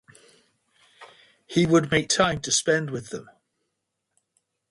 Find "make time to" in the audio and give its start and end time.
1.91-2.51